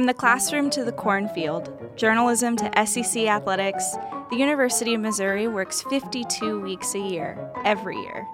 From 0.00 0.06
the 0.06 0.14
classroom 0.14 0.70
to 0.70 0.82
the 0.82 0.92
cornfield, 0.92 1.70
journalism 1.94 2.56
to 2.56 2.86
SEC 2.86 3.24
athletics, 3.26 3.98
the 4.30 4.36
University 4.38 4.94
of 4.94 5.02
Missouri 5.02 5.46
works 5.46 5.82
52 5.82 6.58
weeks 6.58 6.94
a 6.94 6.98
year, 6.98 7.52
every 7.66 7.98
year. 7.98 8.26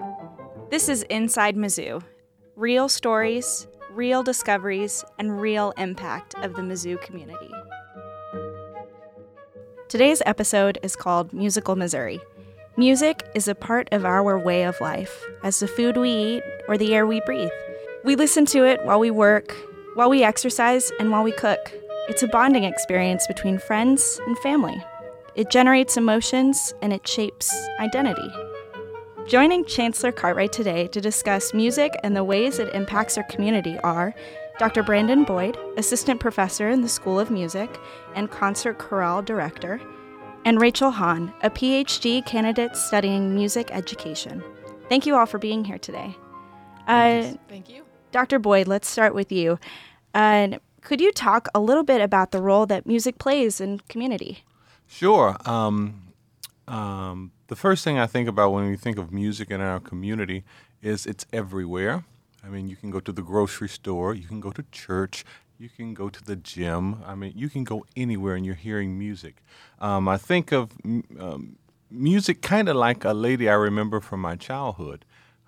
This 0.69 0.87
is 0.87 1.03
Inside 1.09 1.57
Mizzou 1.57 2.01
real 2.55 2.87
stories, 2.87 3.67
real 3.91 4.23
discoveries, 4.23 5.03
and 5.19 5.41
real 5.41 5.73
impact 5.77 6.35
of 6.35 6.55
the 6.55 6.61
Mizzou 6.61 7.01
community. 7.01 7.51
Today's 9.89 10.21
episode 10.25 10.79
is 10.81 10.95
called 10.95 11.33
Musical 11.33 11.75
Missouri. 11.75 12.21
Music 12.77 13.27
is 13.35 13.49
a 13.49 13.55
part 13.55 13.89
of 13.91 14.05
our 14.05 14.39
way 14.39 14.63
of 14.63 14.79
life, 14.79 15.21
as 15.43 15.59
the 15.59 15.67
food 15.67 15.97
we 15.97 16.11
eat 16.11 16.43
or 16.69 16.77
the 16.77 16.95
air 16.95 17.05
we 17.05 17.19
breathe. 17.25 17.51
We 18.05 18.15
listen 18.15 18.45
to 18.45 18.63
it 18.63 18.85
while 18.85 19.01
we 19.01 19.11
work, 19.11 19.53
while 19.97 20.11
we 20.11 20.23
exercise, 20.23 20.91
and 20.99 21.09
while 21.09 21.23
we 21.23 21.31
cook. 21.31 21.73
It's 22.07 22.21
a 22.21 22.27
bonding 22.27 22.65
experience 22.65 23.25
between 23.25 23.57
friends 23.57 24.21
and 24.27 24.37
family. 24.37 24.79
It 25.33 25.49
generates 25.49 25.97
emotions 25.97 26.71
and 26.83 26.93
it 26.93 27.07
shapes 27.07 27.51
identity. 27.79 28.29
Joining 29.27 29.65
Chancellor 29.65 30.11
Cartwright 30.11 30.53
today 30.53 30.85
to 30.89 31.01
discuss 31.01 31.51
music 31.51 31.93
and 32.03 32.15
the 32.15 32.23
ways 32.23 32.59
it 32.59 32.71
impacts 32.75 33.17
our 33.17 33.23
community 33.23 33.79
are 33.79 34.13
Dr. 34.59 34.83
Brandon 34.83 35.23
Boyd, 35.23 35.57
Assistant 35.77 36.19
Professor 36.19 36.69
in 36.69 36.81
the 36.81 36.89
School 36.89 37.19
of 37.19 37.31
Music 37.31 37.79
and 38.13 38.29
Concert 38.29 38.77
Chorale 38.77 39.23
Director, 39.23 39.81
and 40.45 40.61
Rachel 40.61 40.91
Hahn, 40.91 41.33
a 41.41 41.49
PhD 41.49 42.23
candidate 42.23 42.75
studying 42.75 43.33
music 43.33 43.71
education. 43.71 44.43
Thank 44.89 45.07
you 45.07 45.15
all 45.15 45.25
for 45.25 45.39
being 45.39 45.65
here 45.65 45.79
today. 45.79 46.15
Uh, 46.87 47.33
Thank 47.49 47.67
you. 47.69 47.86
Dr. 48.11 48.39
Boyd, 48.39 48.67
let's 48.67 48.89
start 48.89 49.13
with 49.13 49.31
you. 49.31 49.59
Uh, 50.13 50.57
could 50.81 51.01
you 51.01 51.11
talk 51.11 51.49
a 51.53 51.59
little 51.59 51.83
bit 51.83 52.01
about 52.01 52.31
the 52.31 52.41
role 52.41 52.65
that 52.65 52.85
music 52.85 53.17
plays 53.17 53.59
in 53.59 53.79
community? 53.89 54.43
Sure. 54.87 55.35
Um, 55.45 56.13
um, 56.67 57.31
the 57.47 57.55
first 57.55 57.83
thing 57.83 57.99
I 57.99 58.07
think 58.07 58.27
about 58.29 58.51
when 58.51 58.69
we 58.69 58.77
think 58.77 58.97
of 58.97 59.11
music 59.11 59.51
in 59.51 59.61
our 59.61 59.79
community 59.79 60.43
is 60.81 61.05
it's 61.05 61.25
everywhere. 61.33 62.05
I 62.43 62.49
mean, 62.49 62.69
you 62.69 62.75
can 62.75 62.91
go 62.91 62.99
to 63.01 63.11
the 63.11 63.21
grocery 63.21 63.67
store, 63.67 64.13
you 64.13 64.27
can 64.27 64.39
go 64.39 64.51
to 64.51 64.63
church, 64.71 65.25
you 65.57 65.69
can 65.69 65.93
go 65.93 66.07
to 66.07 66.23
the 66.23 66.35
gym. 66.35 67.03
I 67.05 67.15
mean, 67.15 67.33
you 67.35 67.49
can 67.49 67.63
go 67.63 67.85
anywhere 67.95 68.35
and 68.35 68.45
you're 68.45 68.55
hearing 68.55 68.97
music. 68.97 69.43
Um, 69.79 70.07
I 70.07 70.17
think 70.17 70.53
of 70.53 70.71
um, 71.19 71.57
music 71.89 72.41
kind 72.41 72.69
of 72.69 72.75
like 72.75 73.03
a 73.03 73.13
lady 73.13 73.49
I 73.49 73.53
remember 73.53 73.99
from 73.99 74.21
my 74.21 74.35
childhood 74.35 75.03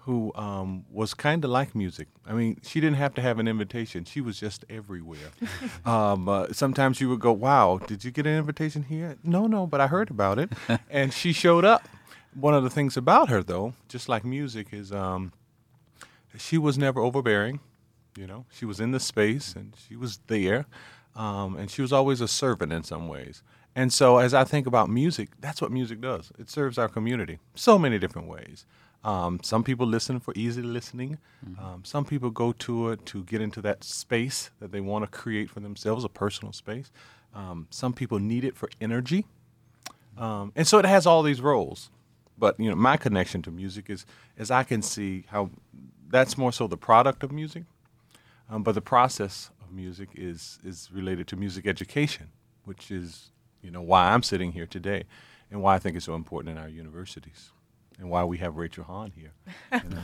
who 0.10 0.34
um, 0.34 0.86
was 0.90 1.14
kind 1.14 1.46
of 1.46 1.52
like 1.52 1.76
music. 1.76 2.08
I 2.26 2.34
mean, 2.34 2.60
she 2.64 2.80
didn't 2.80 2.96
have 2.96 3.14
to 3.14 3.22
have 3.22 3.38
an 3.38 3.48
invitation. 3.48 4.06
She 4.06 4.22
was 4.22 4.40
just 4.40 4.66
everywhere. 4.68 5.30
um, 5.86 6.28
uh, 6.28 6.48
sometimes 6.52 7.00
you 7.00 7.10
would 7.10 7.20
go, 7.20 7.32
"Wow, 7.32 7.80
did 7.86 8.04
you 8.04 8.10
get 8.10 8.26
an 8.26 8.36
invitation 8.36 8.82
here?" 8.82 9.18
No, 9.24 9.46
no, 9.46 9.68
but 9.68 9.80
I 9.80 9.86
heard 9.86 10.10
about 10.10 10.40
it, 10.40 10.50
and 10.90 11.14
she 11.14 11.32
showed 11.32 11.64
up. 11.64 11.88
One 12.34 12.56
of 12.56 12.64
the 12.64 12.72
things 12.72 12.98
about 12.98 13.30
her, 13.30 13.44
though, 13.44 13.76
just 13.88 14.10
like 14.10 14.26
music, 14.26 14.70
is 14.72 14.92
um, 14.92 15.32
she 16.38 16.58
was 16.58 16.76
never 16.76 17.00
overbearing. 17.02 17.60
You 18.18 18.26
know, 18.26 18.46
she 18.52 18.66
was 18.66 18.80
in 18.80 18.90
the 18.92 19.00
space 19.00 19.54
and 19.56 19.76
she 19.88 19.96
was 19.96 20.20
there, 20.26 20.66
um, 21.16 21.56
and 21.56 21.70
she 21.70 21.84
was 21.84 21.94
always 21.94 22.20
a 22.20 22.28
servant 22.28 22.74
in 22.74 22.84
some 22.84 23.08
ways. 23.08 23.44
And 23.76 23.94
so, 23.94 24.18
as 24.18 24.34
I 24.34 24.44
think 24.44 24.66
about 24.66 24.90
music, 24.90 25.30
that's 25.40 25.62
what 25.62 25.72
music 25.72 26.02
does. 26.02 26.32
It 26.40 26.50
serves 26.50 26.80
our 26.80 26.90
community 26.90 27.38
so 27.54 27.78
many 27.78 28.00
different 28.00 28.28
ways. 28.28 28.66
Um, 29.04 29.40
some 29.44 29.64
people 29.64 29.88
listen 29.88 30.20
for 30.20 30.34
easy 30.36 30.62
listening. 30.62 31.20
Mm-hmm. 31.48 31.64
Um, 31.64 31.86
some 31.86 32.04
people 32.04 32.30
go 32.30 32.52
to 32.54 32.90
it 32.90 33.06
to 33.08 33.24
get 33.24 33.42
into 33.42 33.62
that 33.62 33.84
space 33.84 34.52
that 34.60 34.72
they 34.72 34.82
want 34.82 35.06
to 35.06 35.12
create 35.12 35.50
for 35.50 35.62
themselves, 35.62 36.04
a 36.04 36.10
personal 36.10 36.52
space. 36.52 36.92
Um, 37.34 37.68
some 37.70 37.94
people 37.94 38.20
need 38.20 38.44
it 38.44 38.58
for 38.58 38.70
energy. 38.82 39.26
Um, 40.18 40.52
and 40.56 40.68
so 40.68 40.80
it 40.80 40.86
has 40.86 41.06
all 41.06 41.24
these 41.24 41.40
roles. 41.40 41.90
But 42.38 42.60
you 42.60 42.70
know, 42.70 42.76
my 42.76 42.98
connection 42.98 43.42
to 43.44 43.52
music 43.52 43.90
is 43.90 44.06
is 44.38 44.50
I 44.52 44.64
can 44.64 44.82
see 44.82 45.26
how 45.28 45.50
that's 46.10 46.38
more 46.38 46.52
so 46.52 46.68
the 46.68 46.78
product 46.78 47.24
of 47.24 47.32
music, 47.32 47.64
um, 48.50 48.64
but 48.64 48.76
the 48.76 48.82
process 48.82 49.50
of 49.62 49.72
music 49.72 50.10
is 50.16 50.58
is 50.64 50.90
related 50.92 51.28
to 51.28 51.36
music 51.36 51.68
education, 51.68 52.30
which 52.64 52.92
is 52.92 53.32
you 53.62 53.72
know 53.72 53.82
why 53.82 54.12
I'm 54.12 54.24
sitting 54.24 54.54
here 54.54 54.66
today, 54.66 55.04
and 55.52 55.62
why 55.62 55.76
I 55.76 55.80
think 55.80 55.98
it's 55.98 56.06
so 56.06 56.16
important 56.16 56.58
in 56.58 56.62
our 56.62 56.70
universities 56.70 57.52
and 58.00 58.10
why 58.10 58.24
we 58.24 58.38
have 58.38 58.56
Rachel 58.56 58.86
Hahn 58.86 59.12
here. 59.16 59.34
You 59.72 59.90
know? 59.90 60.02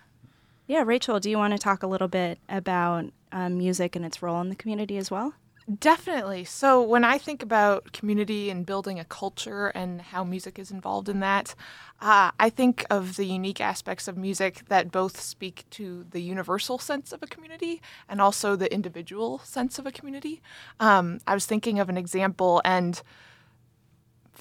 yeah, 0.66 0.82
Rachel, 0.84 1.20
do 1.20 1.28
you 1.28 1.36
want 1.36 1.52
to 1.52 1.58
talk 1.58 1.82
a 1.82 1.86
little 1.86 2.08
bit 2.08 2.38
about 2.48 3.06
um, 3.32 3.58
music 3.58 3.96
and 3.96 4.04
its 4.04 4.22
role 4.22 4.40
in 4.40 4.48
the 4.48 4.54
community 4.54 4.96
as 4.96 5.10
well? 5.10 5.34
Definitely. 5.80 6.44
So, 6.44 6.82
when 6.82 7.04
I 7.04 7.16
think 7.16 7.42
about 7.42 7.92
community 7.92 8.50
and 8.50 8.66
building 8.66 9.00
a 9.00 9.04
culture 9.04 9.68
and 9.68 10.02
how 10.02 10.22
music 10.22 10.58
is 10.58 10.70
involved 10.70 11.08
in 11.08 11.20
that, 11.20 11.54
uh, 12.02 12.32
I 12.38 12.50
think 12.50 12.84
of 12.90 13.16
the 13.16 13.24
unique 13.24 13.62
aspects 13.62 14.06
of 14.06 14.18
music 14.18 14.64
that 14.68 14.92
both 14.92 15.18
speak 15.18 15.64
to 15.70 16.04
the 16.10 16.20
universal 16.20 16.78
sense 16.78 17.12
of 17.12 17.22
a 17.22 17.26
community 17.26 17.80
and 18.10 18.20
also 18.20 18.56
the 18.56 18.70
individual 18.70 19.38
sense 19.38 19.78
of 19.78 19.86
a 19.86 19.92
community. 19.92 20.42
Um, 20.80 21.20
I 21.26 21.32
was 21.32 21.46
thinking 21.46 21.78
of 21.80 21.88
an 21.88 21.96
example, 21.96 22.60
and 22.62 23.00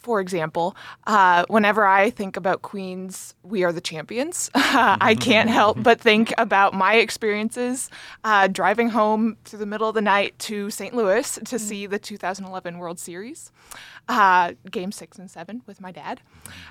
for 0.03 0.19
example, 0.19 0.75
uh, 1.07 1.45
whenever 1.47 1.85
I 1.85 2.09
think 2.09 2.35
about 2.35 2.61
Queen's, 2.61 3.33
we 3.41 3.63
are 3.63 3.71
the 3.71 3.81
champions. 3.81 4.51
I 4.55 5.15
can't 5.19 5.49
help 5.49 5.81
but 5.81 5.99
think 5.99 6.33
about 6.37 6.73
my 6.73 6.95
experiences 6.95 7.89
uh, 8.25 8.47
driving 8.47 8.89
home 8.89 9.37
through 9.45 9.59
the 9.59 9.65
middle 9.65 9.87
of 9.87 9.95
the 9.95 10.01
night 10.01 10.37
to 10.39 10.69
St. 10.69 10.93
Louis 10.93 11.39
to 11.45 11.55
mm. 11.55 11.59
see 11.59 11.85
the 11.87 11.97
2011 11.97 12.77
World 12.77 12.99
Series 12.99 13.51
uh, 14.09 14.53
game 14.69 14.91
six 14.91 15.17
and 15.17 15.29
seven 15.31 15.61
with 15.65 15.79
my 15.79 15.91
dad 15.91 16.21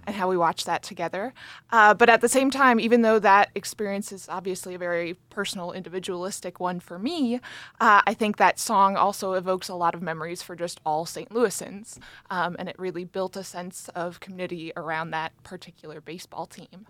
and 0.07 0.15
how 0.15 0.29
we 0.29 0.37
watched 0.37 0.67
that 0.67 0.83
together. 0.83 1.33
Uh, 1.71 1.95
but 1.95 2.09
at 2.09 2.21
the 2.21 2.29
same 2.29 2.51
time, 2.51 2.79
even 2.79 3.03
though 3.03 3.19
that 3.19 3.51
experience 3.55 4.13
is 4.13 4.29
obviously 4.29 4.75
a 4.75 4.79
very 4.79 5.15
personal, 5.31 5.73
individualistic 5.73 6.61
one 6.61 6.79
for 6.79 6.99
me, 6.99 7.37
uh, 7.81 8.03
I 8.07 8.15
think 8.15 8.37
that 8.37 8.59
song 8.59 8.97
also 8.97 9.33
evokes 9.33 9.69
a 9.69 9.75
lot 9.75 9.95
of 9.95 10.03
memories 10.03 10.43
for 10.43 10.55
just 10.55 10.81
all 10.85 11.07
St. 11.07 11.31
Louisans. 11.31 11.99
Um, 12.31 12.57
and 12.59 12.69
it 12.69 12.79
really 12.79 13.05
built 13.23 13.37
a 13.37 13.45
sense 13.45 13.89
of 13.95 14.19
community 14.19 14.73
around 14.77 15.13
that 15.13 15.31
particular 15.45 16.01
baseball 16.01 16.45
team. 16.45 16.89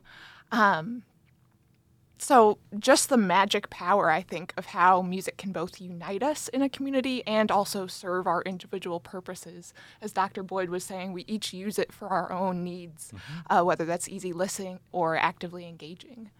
Um, 0.51 1.03
so, 2.17 2.57
just 2.79 3.11
the 3.11 3.19
magic 3.19 3.69
power, 3.69 4.09
I 4.09 4.23
think, 4.23 4.55
of 4.57 4.65
how 4.67 5.03
music 5.03 5.37
can 5.37 5.53
both 5.53 5.79
unite 5.79 6.23
us 6.23 6.49
in 6.49 6.63
a 6.63 6.71
community 6.71 7.23
and 7.27 7.51
also 7.51 7.87
serve 7.87 8.27
our 8.27 8.41
individual 8.45 8.99
purposes. 8.99 9.75
As 10.01 10.15
Dr. 10.15 10.43
Boyd 10.43 10.71
was 10.71 10.85
saying, 10.85 11.13
we 11.13 11.27
each 11.29 11.53
use 11.53 11.79
it 11.79 11.93
for 11.93 12.09
our 12.09 12.33
own 12.33 12.65
needs, 12.65 13.13
mm-hmm. 13.13 13.53
uh, 13.53 13.63
whether 13.63 13.85
that's 13.85 14.09
easy 14.09 14.33
listening 14.33 14.79
or 14.91 15.19
actively 15.19 15.69
engaging. 15.69 16.31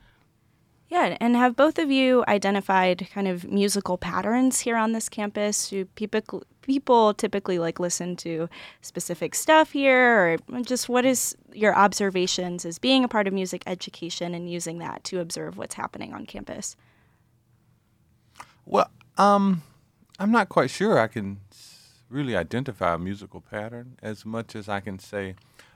Yeah, 0.89 1.19
and 1.21 1.37
have 1.37 1.55
both 1.55 1.79
of 1.79 1.91
you 1.91 2.25
identified 2.27 3.11
kind 3.13 3.29
of 3.29 3.45
musical 3.45 3.99
patterns 3.99 4.61
here 4.61 4.77
on 4.79 4.93
this 4.93 5.11
campus? 5.11 5.69
Do 5.69 5.85
people 5.85 6.45
people 6.63 7.15
typically 7.15 7.59
like 7.59 7.79
listen 7.79 8.17
to 8.17 8.49
specific 8.81 9.35
stuff 9.35 9.73
here, 9.73 10.39
or 10.51 10.63
just 10.63 10.89
what 10.89 11.05
is 11.05 11.37
your 11.53 11.75
observations 11.75 12.65
as 12.65 12.79
being 12.79 13.05
a 13.05 13.09
part 13.09 13.27
of 13.27 13.35
music 13.35 13.63
education 13.67 14.35
and 14.35 14.51
using 14.51 14.79
that 14.79 15.05
to 15.05 15.21
observe 15.21 15.59
what's 15.59 15.75
happening 15.75 16.13
on 16.15 16.27
campus? 16.27 16.77
Well, 18.65 18.91
um, 19.19 19.63
I'm 20.19 20.31
not 20.31 20.49
quite 20.49 20.71
sure 20.71 20.99
I 20.99 21.09
can 21.09 21.41
really 22.09 22.37
identify 22.37 22.95
a 22.95 22.99
musical 22.99 23.41
pattern 23.41 23.97
as 24.03 24.25
much 24.25 24.55
as 24.55 24.69
I 24.69 24.81
can 24.81 24.99
say 24.99 25.35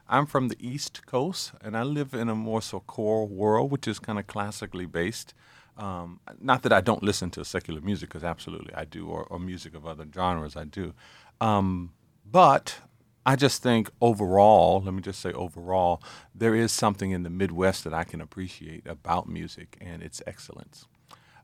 I'm 0.09 0.27
from 0.27 0.49
the 0.49 0.57
East 0.61 1.05
Coast, 1.05 1.53
and 1.61 1.77
I 1.77 1.83
live 1.83 2.15
in 2.15 2.29
a 2.29 2.35
more 2.35 2.63
so 2.63 2.79
core 2.79 3.27
world, 3.27 3.73
which 3.73 3.89
is 3.89 3.99
kind 3.99 4.21
of 4.21 4.29
classically 4.29 4.87
based. 4.87 5.35
Um, 5.79 6.21
not 6.41 6.63
that 6.63 6.73
I 6.73 6.81
don't 6.81 7.03
listen 7.03 7.31
to 7.33 7.45
secular 7.45 7.81
music, 7.81 8.09
because 8.09 8.25
absolutely 8.25 8.75
I 8.75 8.87
do, 8.87 9.09
or, 9.09 9.25
or, 9.25 9.39
music 9.39 9.75
of 9.75 9.87
other 9.87 10.07
genres, 10.13 10.57
I 10.57 10.65
do. 10.65 10.95
Um, 11.39 11.93
but 12.25 12.79
I 13.27 13.37
just 13.37 13.63
think 13.63 13.91
overall, 14.01 14.81
let 14.83 14.95
me 14.95 15.03
just 15.03 15.21
say 15.21 15.33
overall, 15.33 16.03
there 16.35 16.55
is 16.55 16.73
something 16.73 17.11
in 17.11 17.25
the 17.25 17.31
Midwest 17.31 17.85
that 17.85 17.93
I 17.93 18.05
can 18.05 18.21
appreciate 18.21 18.87
about 18.87 19.29
music 19.29 19.77
and 19.81 20.03
its 20.03 20.23
excellence. 20.27 20.87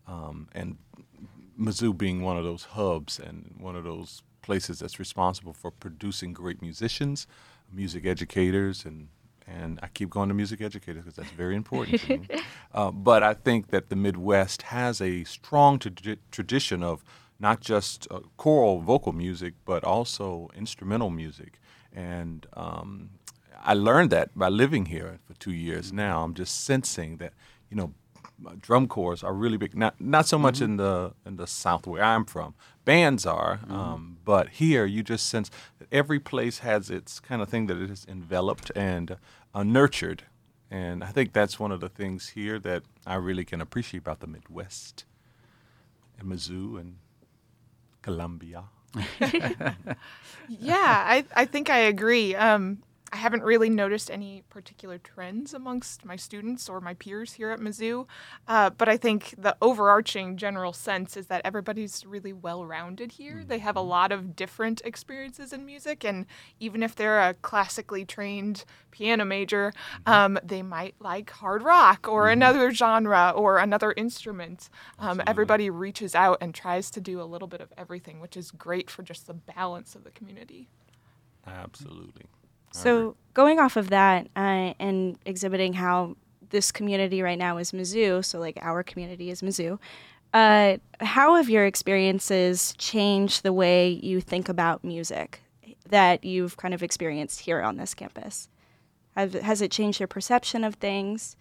Um, 0.06 0.49
and 0.55 0.79
Mizzou 1.61 1.96
being 1.96 2.23
one 2.23 2.37
of 2.38 2.44
those 2.44 2.64
hubs 2.64 3.19
and 3.19 3.56
one 3.58 3.76
of 3.76 3.84
those 3.84 4.23
places 4.43 4.79
that's 4.79 4.99
responsible 4.99 5.52
for 5.52 5.70
producing 5.70 6.32
great 6.32 6.62
musicians, 6.62 7.26
music 7.73 8.06
educators 8.06 8.84
and 8.84 9.08
and 9.47 9.79
I 9.83 9.89
keep 9.89 10.11
going 10.11 10.29
to 10.29 10.35
music 10.35 10.61
educators 10.61 11.03
because 11.03 11.17
that's 11.17 11.31
very 11.31 11.56
important 11.56 12.00
to 12.03 12.19
me. 12.19 12.29
Uh, 12.75 12.91
but 12.91 13.23
I 13.23 13.35
think 13.35 13.69
that 13.69 13.91
the 13.91 13.97
Midwest 13.97 14.62
has 14.62 15.03
a 15.03 15.25
strong 15.25 15.79
tradition 15.79 16.83
of 16.83 17.05
not 17.39 17.61
just 17.61 18.09
uh, 18.11 18.21
choral 18.39 18.81
vocal 18.81 19.12
music, 19.12 19.53
but 19.67 19.85
also 19.85 20.49
instrumental 20.56 21.11
music. 21.11 21.61
And 21.93 22.47
um, 22.55 23.11
I 23.62 23.75
learned 23.75 24.09
that 24.11 24.31
by 24.35 24.49
living 24.49 24.87
here 24.87 25.19
for 25.27 25.35
two 25.35 25.53
years 25.53 25.93
now. 25.93 26.25
I'm 26.25 26.33
just 26.33 26.65
sensing 26.65 27.19
that, 27.19 27.35
you 27.69 27.77
know, 27.77 27.93
drum 28.61 28.87
corps 28.89 29.23
are 29.23 29.33
really 29.35 29.56
big. 29.56 29.77
Not 29.77 30.00
not 30.00 30.27
so 30.27 30.39
much 30.39 30.61
in 30.61 30.77
the 30.77 31.12
in 31.27 31.37
the 31.37 31.47
South 31.47 31.87
where 31.87 32.03
I'm 32.03 32.25
from. 32.25 32.55
Bands 32.85 33.25
are, 33.27 33.61
um, 33.71 34.19
but 34.25 34.49
here 34.49 34.85
you 34.85 35.03
just 35.03 35.29
sense 35.29 35.50
that 35.79 35.89
every 35.93 36.19
place 36.19 36.59
has 36.61 36.91
its 36.91 37.21
kind 37.21 37.41
of 37.41 37.49
thing 37.49 37.67
that 37.69 37.77
it 37.77 37.91
is 37.91 38.05
enveloped 38.09 38.73
and 38.75 39.17
uh, 39.55 39.62
nurtured, 39.62 40.25
and 40.71 41.05
I 41.05 41.09
think 41.09 41.33
that's 41.33 41.61
one 41.61 41.71
of 41.71 41.81
the 41.81 41.89
things 41.89 42.31
here 42.31 42.59
that 42.61 42.83
I 43.06 43.15
really 43.15 43.44
can 43.44 43.61
appreciate 43.61 44.00
about 44.00 44.19
the 44.21 44.27
Midwest, 44.27 45.05
and 46.19 46.29
Mizzou 46.29 46.81
and 46.81 46.97
Columbia. 48.03 48.65
Yeah, 50.49 51.05
I, 51.06 51.25
I 51.35 51.44
think 51.44 51.71
I 51.71 51.79
agree. 51.79 52.35
Um, 52.35 52.83
I 53.12 53.17
haven't 53.17 53.43
really 53.43 53.69
noticed 53.69 54.11
any 54.11 54.43
particular 54.49 54.97
trends 54.97 55.53
amongst 55.53 56.03
my 56.03 56.17
students 56.17 56.67
or 56.67 56.81
my 56.81 56.94
peers 56.94 57.35
here 57.35 57.50
at 57.50 57.61
Mizzou, 57.61 58.06
uh, 58.49 58.70
but 58.70 58.88
I 58.88 58.97
think 58.97 59.35
the 59.37 59.55
overarching 59.61 60.38
general 60.38 60.73
sense 60.73 61.19
is 61.19 61.26
that 61.26 61.43
everybody's 61.44 62.06
really 62.06 62.32
well 62.32 62.64
rounded 62.64 63.12
here. 63.12 63.44
They 63.47 63.59
have 63.59 63.76
a 63.76 63.82
lot 63.82 64.12
of 64.12 64.35
different 64.35 64.81
experiences 64.87 65.53
in 65.53 65.67
music, 65.67 66.06
and 66.06 66.25
even 66.59 66.82
if 66.82 66.94
they're 66.94 67.20
a 67.20 67.35
classically 67.35 68.06
trained 68.06 68.64
piano 68.91 69.26
major, 69.26 69.75
um, 70.06 70.38
they 70.43 70.62
might 70.62 70.94
like 70.99 71.29
hard 71.29 71.62
rock 71.62 72.08
or 72.08 72.31
another 72.31 72.73
genre 72.73 73.35
or 73.37 73.58
another 73.58 73.93
instrument. 73.94 74.70
Um, 74.99 75.20
everybody 75.26 75.69
reaches 75.69 76.15
out 76.15 76.38
and 76.41 76.55
tries 76.55 76.91
to 76.93 77.00
do 77.00 77.20
a 77.20 77.25
little 77.25 77.49
bit 77.49 77.61
of 77.61 77.75
everything, 77.76 78.20
which 78.20 78.38
is 78.38 78.50
great 78.50 78.88
for 78.88 79.03
just 79.03 79.26
the 79.26 79.35
balance 79.35 79.94
of 79.94 80.05
the 80.05 80.11
community. 80.12 80.70
Absolutely. 81.47 82.25
I 82.74 82.80
agree. 82.80 82.82
So, 82.82 83.16
going 83.34 83.58
off 83.58 83.76
of 83.76 83.90
that 83.90 84.28
uh, 84.36 84.74
and 84.78 85.19
exhibiting 85.24 85.72
how 85.72 86.16
this 86.50 86.70
community 86.70 87.22
right 87.22 87.38
now 87.38 87.56
is 87.56 87.72
Mizzou, 87.72 88.24
so 88.24 88.38
like 88.38 88.58
our 88.60 88.82
community 88.82 89.30
is 89.30 89.40
Mizzou, 89.42 89.78
uh, 90.34 90.78
how 91.00 91.34
have 91.34 91.50
your 91.50 91.66
experiences 91.66 92.74
changed 92.78 93.42
the 93.42 93.52
way 93.52 93.88
you 93.88 94.20
think 94.20 94.48
about 94.48 94.84
music 94.84 95.40
that 95.88 96.24
you've 96.24 96.56
kind 96.56 96.72
of 96.72 96.82
experienced 96.82 97.40
here 97.40 97.60
on 97.60 97.76
this 97.76 97.94
campus? 97.94 98.48
Have, 99.16 99.34
has 99.34 99.60
it 99.60 99.70
changed 99.70 100.00
your 100.00 100.06
perception 100.06 100.64
of 100.64 100.76
things? 100.76 101.36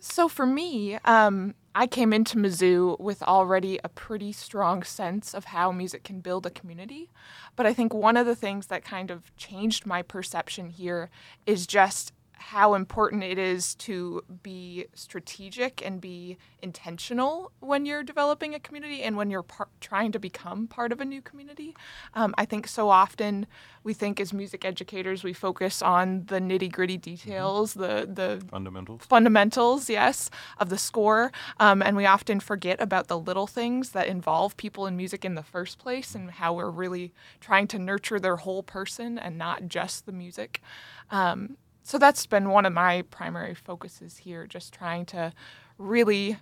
So 0.00 0.28
for 0.28 0.44
me, 0.44 0.98
um, 1.06 1.54
I 1.76 1.88
came 1.88 2.12
into 2.12 2.36
Mizzou 2.36 3.00
with 3.00 3.20
already 3.24 3.80
a 3.82 3.88
pretty 3.88 4.30
strong 4.32 4.84
sense 4.84 5.34
of 5.34 5.46
how 5.46 5.72
music 5.72 6.04
can 6.04 6.20
build 6.20 6.46
a 6.46 6.50
community. 6.50 7.10
But 7.56 7.66
I 7.66 7.74
think 7.74 7.92
one 7.92 8.16
of 8.16 8.26
the 8.26 8.36
things 8.36 8.68
that 8.68 8.84
kind 8.84 9.10
of 9.10 9.36
changed 9.36 9.84
my 9.84 10.02
perception 10.02 10.70
here 10.70 11.10
is 11.46 11.66
just 11.66 12.12
how 12.36 12.74
important 12.74 13.22
it 13.22 13.38
is 13.38 13.74
to 13.76 14.22
be 14.42 14.86
strategic 14.94 15.84
and 15.84 16.00
be 16.00 16.36
intentional 16.62 17.52
when 17.60 17.86
you're 17.86 18.02
developing 18.02 18.54
a 18.54 18.60
community 18.60 19.02
and 19.02 19.16
when 19.16 19.30
you're 19.30 19.42
par- 19.42 19.68
trying 19.80 20.12
to 20.12 20.18
become 20.18 20.66
part 20.66 20.92
of 20.92 21.00
a 21.00 21.04
new 21.04 21.22
community. 21.22 21.74
Um, 22.14 22.34
I 22.36 22.44
think 22.44 22.66
so 22.66 22.90
often 22.90 23.46
we 23.82 23.94
think 23.94 24.20
as 24.20 24.32
music 24.32 24.64
educators 24.64 25.22
we 25.24 25.32
focus 25.32 25.82
on 25.82 26.24
the 26.26 26.40
nitty 26.40 26.70
gritty 26.72 26.96
details, 26.96 27.74
the 27.74 28.08
the 28.12 28.42
Fundamentals. 28.50 29.02
fundamentals, 29.04 29.90
yes, 29.90 30.30
of 30.58 30.68
the 30.70 30.78
score. 30.78 31.32
Um, 31.60 31.82
and 31.82 31.96
we 31.96 32.06
often 32.06 32.40
forget 32.40 32.80
about 32.80 33.08
the 33.08 33.18
little 33.18 33.46
things 33.46 33.90
that 33.90 34.06
involve 34.06 34.56
people 34.56 34.86
in 34.86 34.96
music 34.96 35.24
in 35.24 35.34
the 35.34 35.42
first 35.42 35.78
place 35.78 36.14
and 36.14 36.30
how 36.30 36.54
we're 36.54 36.70
really 36.70 37.12
trying 37.40 37.66
to 37.68 37.78
nurture 37.78 38.18
their 38.18 38.36
whole 38.36 38.62
person 38.62 39.18
and 39.18 39.36
not 39.38 39.68
just 39.68 40.06
the 40.06 40.12
music. 40.12 40.60
Um, 41.10 41.56
so 41.84 41.98
that's 41.98 42.24
been 42.26 42.48
one 42.48 42.64
of 42.64 42.72
my 42.72 43.02
primary 43.10 43.54
focuses 43.54 44.16
here, 44.16 44.46
just 44.46 44.72
trying 44.72 45.04
to 45.06 45.32
really 45.76 46.38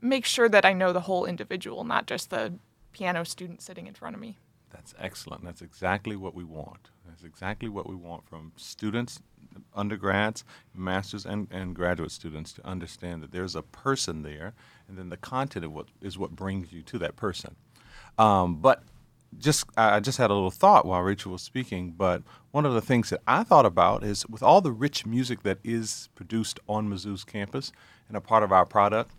make 0.00 0.24
sure 0.24 0.48
that 0.48 0.64
I 0.64 0.72
know 0.72 0.92
the 0.92 1.00
whole 1.00 1.24
individual, 1.24 1.84
not 1.84 2.06
just 2.06 2.30
the 2.30 2.52
piano 2.92 3.24
student 3.24 3.62
sitting 3.62 3.86
in 3.86 3.94
front 3.94 4.16
of 4.16 4.20
me. 4.20 4.38
That's 4.70 4.92
excellent. 4.98 5.44
That's 5.44 5.62
exactly 5.62 6.16
what 6.16 6.34
we 6.34 6.42
want. 6.42 6.90
That's 7.06 7.22
exactly 7.22 7.68
what 7.68 7.88
we 7.88 7.94
want 7.94 8.28
from 8.28 8.52
students, 8.56 9.20
undergrads, 9.74 10.44
masters, 10.74 11.24
and, 11.24 11.46
and 11.52 11.74
graduate 11.74 12.10
students 12.10 12.52
to 12.54 12.66
understand 12.66 13.22
that 13.22 13.30
there's 13.30 13.54
a 13.54 13.62
person 13.62 14.22
there, 14.22 14.52
and 14.88 14.98
then 14.98 15.10
the 15.10 15.16
content 15.16 15.64
of 15.64 15.72
what 15.72 15.86
is 16.02 16.18
what 16.18 16.32
brings 16.32 16.72
you 16.72 16.82
to 16.82 16.98
that 16.98 17.14
person. 17.14 17.54
Um, 18.18 18.56
but 18.56 18.82
just 19.38 19.66
I 19.76 20.00
just 20.00 20.18
had 20.18 20.30
a 20.30 20.34
little 20.34 20.50
thought 20.50 20.86
while 20.86 21.02
Rachel 21.02 21.32
was 21.32 21.42
speaking. 21.42 21.92
But 21.96 22.22
one 22.50 22.66
of 22.66 22.74
the 22.74 22.80
things 22.80 23.10
that 23.10 23.22
I 23.26 23.42
thought 23.42 23.66
about 23.66 24.02
is 24.04 24.26
with 24.28 24.42
all 24.42 24.60
the 24.60 24.72
rich 24.72 25.06
music 25.06 25.42
that 25.42 25.58
is 25.64 26.08
produced 26.14 26.60
on 26.68 26.88
Mizzou's 26.88 27.24
campus 27.24 27.72
and 28.08 28.16
a 28.16 28.20
part 28.20 28.42
of 28.42 28.52
our 28.52 28.64
product, 28.66 29.10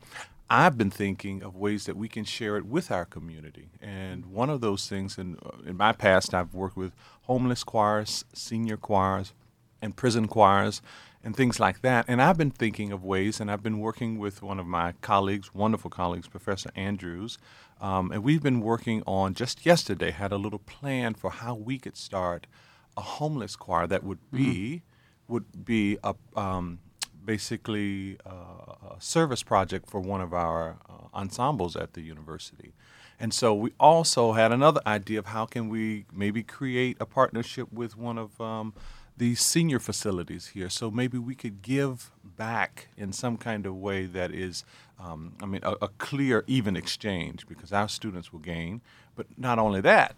I've 0.49 0.77
been 0.77 0.91
thinking 0.91 1.43
of 1.43 1.55
ways 1.55 1.85
that 1.85 1.97
we 1.97 2.07
can 2.07 2.23
share 2.23 2.55
it 2.55 2.65
with 2.65 2.89
our 2.89 3.05
community. 3.05 3.69
And 3.81 4.27
one 4.27 4.49
of 4.49 4.61
those 4.61 4.87
things, 4.87 5.17
in, 5.17 5.37
in 5.65 5.75
my 5.75 5.91
past, 5.91 6.33
I've 6.33 6.53
worked 6.53 6.77
with 6.77 6.93
homeless 7.23 7.63
choirs, 7.63 8.23
senior 8.33 8.77
choirs, 8.77 9.33
and 9.81 9.95
prison 9.95 10.27
choirs, 10.27 10.81
and 11.21 11.35
things 11.35 11.59
like 11.59 11.81
that. 11.81 12.05
And 12.07 12.21
I've 12.21 12.37
been 12.37 12.51
thinking 12.51 12.93
of 12.93 13.03
ways, 13.03 13.41
and 13.41 13.51
I've 13.51 13.61
been 13.61 13.79
working 13.79 14.17
with 14.17 14.41
one 14.41 14.59
of 14.59 14.65
my 14.65 14.93
colleagues, 15.01 15.53
wonderful 15.53 15.89
colleagues, 15.89 16.27
Professor 16.29 16.69
Andrews, 16.75 17.37
um, 17.81 18.12
and 18.12 18.24
we've 18.24 18.44
been 18.44 18.62
working 18.62 19.03
on 19.06 19.33
just 19.33 19.65
yesterday 19.65 20.12
had 20.12 20.31
a 20.31 20.38
little 20.38 20.59
plan 20.59 21.13
for 21.13 21.31
how 21.31 21.56
we 21.56 21.77
could 21.77 21.97
start 21.97 22.47
a 22.95 23.01
homeless 23.01 23.56
choir 23.56 23.88
that 23.88 24.03
would 24.03 24.19
be 24.31 24.81
would 25.27 25.65
be 25.65 25.97
a 26.03 26.15
um, 26.35 26.79
basically 27.24 28.18
uh, 28.25 28.95
a 28.95 29.00
service 29.00 29.44
project 29.44 29.89
for 29.89 30.00
one 30.00 30.21
of 30.21 30.33
our 30.33 30.77
uh, 30.89 30.94
ensembles 31.13 31.75
at 31.75 31.94
the 31.94 32.01
university. 32.01 32.74
And 33.19 33.33
so 33.33 33.53
we 33.53 33.74
also 33.79 34.33
had 34.33 34.51
another 34.51 34.81
idea 34.85 35.19
of 35.19 35.27
how 35.27 35.45
can 35.45 35.69
we 35.69 36.06
maybe 36.13 36.44
create 36.44 36.97
a 37.00 37.06
partnership 37.06 37.71
with 37.74 37.97
one 37.97 38.18
of 38.18 38.39
um, 38.39 38.74
the 39.18 39.35
senior 39.35 39.79
facilities 39.79 40.47
here. 40.47 40.69
So 40.69 40.91
maybe 40.91 41.18
we 41.18 41.35
could 41.35 41.62
give 41.62 42.12
back 42.24 42.89
in 42.95 43.12
some 43.12 43.38
kind 43.38 43.65
of 43.65 43.75
way 43.75 44.06
that 44.06 44.31
is, 44.31 44.63
um, 44.99 45.33
I 45.41 45.45
mean, 45.45 45.61
a, 45.63 45.75
a 45.81 45.88
clear, 45.97 46.44
even 46.47 46.75
exchange 46.75 47.47
because 47.47 47.71
our 47.71 47.89
students 47.89 48.31
will 48.33 48.39
gain. 48.39 48.81
But 49.15 49.27
not 49.38 49.59
only 49.59 49.81
that, 49.81 50.15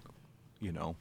you 0.59 0.71
know, 0.71 0.95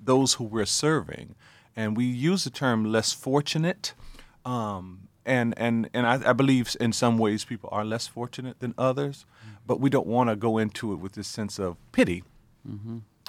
those 0.00 0.34
who 0.34 0.44
we're 0.44 0.66
serving. 0.66 1.34
And 1.76 1.96
we 1.96 2.04
use 2.04 2.44
the 2.44 2.50
term 2.50 2.84
less 2.84 3.12
fortunate. 3.12 3.94
Um, 4.44 5.08
and 5.24 5.54
and, 5.56 5.88
and 5.94 6.06
I, 6.06 6.30
I 6.30 6.32
believe 6.32 6.76
in 6.80 6.92
some 6.92 7.18
ways 7.18 7.44
people 7.44 7.68
are 7.72 7.84
less 7.84 8.06
fortunate 8.06 8.60
than 8.60 8.74
others, 8.78 9.26
but 9.66 9.78
we 9.78 9.90
don't 9.90 10.06
want 10.06 10.30
to 10.30 10.36
go 10.36 10.58
into 10.58 10.92
it 10.92 10.96
with 10.96 11.12
this 11.12 11.28
sense 11.28 11.58
of 11.58 11.76
pity. 11.92 12.24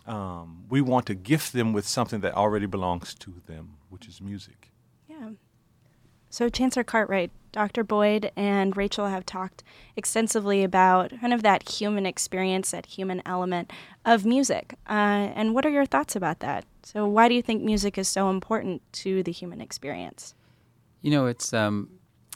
Um, 0.08 0.63
we 0.70 0.82
want 0.82 1.06
to 1.08 1.13
gift 1.15 1.54
them 1.54 1.74
with 1.74 1.88
something 1.88 2.22
that 2.22 2.34
already 2.34 2.65
belongs 2.65 3.13
to 3.15 3.34
them, 3.46 3.77
which 3.89 4.08
is 4.08 4.22
music. 4.22 4.72
So, 6.30 6.48
Chancellor 6.48 6.84
Cartwright, 6.84 7.32
Dr. 7.52 7.84
Boyd, 7.84 8.32
and 8.36 8.78
Rachel 8.78 9.08
have 9.08 9.26
talked 9.26 9.64
extensively 9.96 10.64
about 10.64 11.12
kind 11.20 11.34
of 11.34 11.42
that 11.42 11.68
human 11.68 12.06
experience, 12.06 12.72
that 12.72 12.86
human 12.86 13.22
element 13.26 13.72
of 14.06 14.26
music. 14.26 14.76
Uh, 14.88 15.34
and 15.34 15.56
what 15.56 15.66
are 15.66 15.70
your 15.70 15.86
thoughts 15.86 16.16
about 16.16 16.40
that? 16.40 16.66
So, 16.84 17.08
why 17.08 17.28
do 17.28 17.36
you 17.36 17.42
think 17.42 17.64
music 17.64 17.98
is 17.98 18.08
so 18.08 18.30
important 18.30 18.82
to 18.94 19.24
the 19.24 19.32
human 19.32 19.60
experience? 19.60 20.36
You 21.02 21.12
know, 21.12 21.26
it's 21.26 21.54
um, 21.54 21.90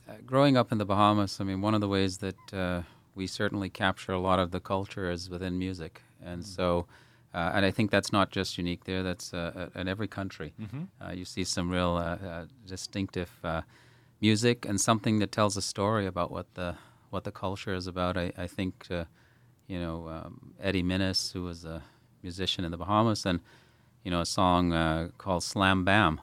uh, 0.10 0.14
growing 0.26 0.58
up 0.58 0.72
in 0.72 0.80
the 0.80 0.86
Bahamas. 0.86 1.40
I 1.40 1.44
mean, 1.44 1.62
one 1.62 1.76
of 1.76 1.82
the 1.82 1.88
ways 1.88 2.18
that 2.18 2.54
uh, 2.54 2.82
we 3.14 3.28
certainly 3.28 3.70
capture 3.70 4.14
a 4.14 4.20
lot 4.20 4.40
of 4.40 4.52
the 4.52 4.60
culture 4.60 5.12
is 5.12 5.30
within 5.30 5.60
music, 5.60 6.02
and 6.24 6.44
so, 6.46 6.88
uh, 7.34 7.52
and 7.56 7.66
I 7.66 7.72
think 7.72 7.92
that's 7.92 8.12
not 8.12 8.30
just 8.32 8.58
unique 8.58 8.84
there. 8.86 9.04
That's 9.04 9.34
uh, 9.34 9.70
in 9.76 9.88
every 9.88 10.08
country. 10.08 10.54
Uh, 11.02 11.12
you 11.12 11.26
see 11.26 11.44
some 11.44 11.70
real 11.70 11.96
uh, 11.96 12.26
uh, 12.28 12.46
distinctive 12.68 13.32
uh, 13.44 13.62
music 14.22 14.66
and 14.66 14.80
something 14.80 15.20
that 15.20 15.32
tells 15.32 15.58
a 15.58 15.62
story 15.62 16.06
about 16.06 16.32
what 16.32 16.54
the 16.54 16.76
what 17.10 17.24
the 17.24 17.32
culture 17.32 17.74
is 17.74 17.88
about. 17.88 18.18
I, 18.18 18.32
I 18.38 18.48
think, 18.48 18.88
uh, 18.90 19.06
you 19.68 19.80
know, 19.80 20.08
um, 20.10 20.54
Eddie 20.60 20.84
Minnis, 20.84 21.34
who 21.34 21.44
was 21.44 21.64
a 21.66 21.82
musician 22.24 22.66
in 22.66 22.72
the 22.72 22.78
Bahamas, 22.78 23.26
and 23.26 23.40
you 24.04 24.12
know, 24.12 24.22
a 24.22 24.26
song 24.26 24.74
uh, 24.74 25.10
called 25.18 25.44
"Slam 25.44 25.84
Bam," 25.86 26.22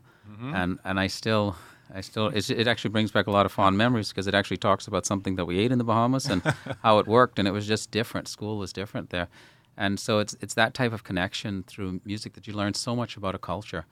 and 0.54 0.78
and 0.84 0.98
I 1.00 1.08
still. 1.08 1.56
I 1.92 2.02
still, 2.02 2.28
it 2.28 2.68
actually 2.68 2.90
brings 2.90 3.10
back 3.10 3.26
a 3.26 3.32
lot 3.32 3.46
of 3.46 3.50
fond 3.52 3.76
memories 3.76 4.10
because 4.10 4.28
it 4.28 4.34
actually 4.34 4.58
talks 4.58 4.86
about 4.86 5.04
something 5.04 5.34
that 5.34 5.44
we 5.44 5.58
ate 5.58 5.72
in 5.72 5.78
the 5.78 5.82
Bahamas 5.84 6.26
and 6.26 6.40
how 6.84 7.00
it 7.00 7.08
worked, 7.08 7.40
and 7.40 7.48
it 7.48 7.50
was 7.50 7.66
just 7.66 7.90
different. 7.90 8.28
School 8.28 8.58
was 8.58 8.72
different 8.72 9.10
there, 9.10 9.26
and 9.80 9.98
so 9.98 10.18
it's 10.20 10.36
it's 10.42 10.54
that 10.54 10.74
type 10.74 10.92
of 10.92 11.02
connection 11.02 11.64
through 11.70 12.00
music 12.04 12.34
that 12.34 12.46
you 12.46 12.52
learn 12.52 12.74
so 12.74 12.94
much 12.94 13.16
about 13.16 13.34
a 13.34 13.38
culture, 13.38 13.84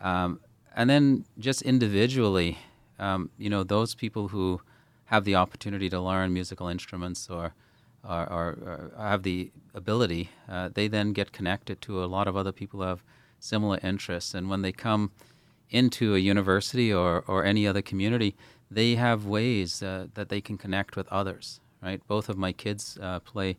um, 0.00 0.40
and 0.74 0.88
then 0.88 1.24
just 1.38 1.62
individually, 1.62 2.58
um, 2.98 3.30
you 3.38 3.50
know, 3.50 3.62
those 3.62 3.94
people 3.94 4.28
who 4.28 4.60
have 5.04 5.24
the 5.24 5.36
opportunity 5.36 5.88
to 5.90 6.00
learn 6.00 6.32
musical 6.32 6.68
instruments 6.68 7.30
or 7.30 7.52
or, 8.02 8.22
or, 8.36 8.46
or 8.96 9.02
have 9.12 9.22
the 9.24 9.50
ability, 9.74 10.30
uh, 10.48 10.68
they 10.72 10.88
then 10.88 11.12
get 11.12 11.32
connected 11.32 11.80
to 11.80 12.04
a 12.04 12.06
lot 12.06 12.28
of 12.28 12.36
other 12.36 12.52
people 12.52 12.80
who 12.80 12.86
have 12.86 13.02
similar 13.40 13.78
interests. 13.82 14.34
And 14.34 14.48
when 14.48 14.62
they 14.62 14.72
come 14.72 15.10
into 15.70 16.14
a 16.14 16.18
university 16.18 16.92
or, 16.92 17.24
or 17.26 17.44
any 17.44 17.66
other 17.66 17.82
community, 17.82 18.36
they 18.70 18.94
have 18.94 19.26
ways 19.26 19.82
uh, 19.82 20.06
that 20.14 20.28
they 20.28 20.40
can 20.40 20.56
connect 20.56 20.96
with 20.96 21.08
others. 21.08 21.60
Right. 21.82 22.00
Both 22.06 22.28
of 22.28 22.36
my 22.38 22.52
kids 22.52 22.98
uh, 23.02 23.20
play 23.20 23.56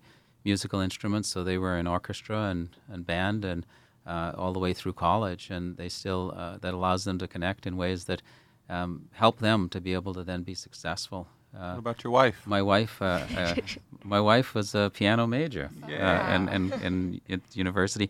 musical 0.52 0.80
instruments, 0.80 1.28
so 1.34 1.44
they 1.44 1.58
were 1.58 1.78
in 1.82 1.88
orchestra 1.98 2.40
and, 2.52 2.70
and 2.94 3.06
band 3.06 3.44
and 3.52 3.66
uh, 4.12 4.32
all 4.42 4.54
the 4.54 4.60
way 4.66 4.74
through 4.80 4.94
college, 4.94 5.44
and 5.56 5.64
they 5.80 5.90
still 5.90 6.24
uh, 6.42 6.58
that 6.64 6.74
allows 6.80 7.02
them 7.04 7.18
to 7.24 7.28
connect 7.28 7.62
in 7.68 7.74
ways 7.86 8.06
that 8.06 8.22
um, 8.70 8.90
help 9.24 9.36
them 9.48 9.60
to 9.70 9.80
be 9.88 9.92
able 10.00 10.14
to 10.20 10.24
then 10.24 10.42
be 10.44 10.56
successful. 10.68 11.22
Uh, 11.54 11.72
what 11.74 11.80
about 11.80 12.04
your 12.04 12.14
wife? 12.22 12.38
My 12.46 12.62
wife, 12.62 12.96
uh, 13.02 13.20
uh, 13.42 13.56
my 14.16 14.22
wife 14.32 14.50
was 14.58 14.74
a 14.76 14.90
piano 15.00 15.28
major, 15.28 15.68
Yeah. 15.90 16.36
and 16.36 16.44
and 16.56 16.66
in, 16.88 17.22
in 17.32 17.42
university, 17.66 18.08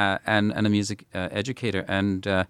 uh, 0.00 0.18
and 0.34 0.52
and 0.56 0.66
a 0.66 0.70
music 0.78 0.98
uh, 1.14 1.28
educator, 1.40 1.84
and 2.00 2.26
uh, 2.26 2.44